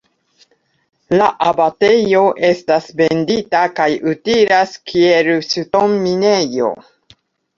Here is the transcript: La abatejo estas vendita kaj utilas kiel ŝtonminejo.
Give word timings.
La 1.19 1.25
abatejo 1.49 2.21
estas 2.47 2.87
vendita 3.01 3.61
kaj 3.81 3.87
utilas 4.13 4.73
kiel 4.93 5.31
ŝtonminejo. 5.51 6.73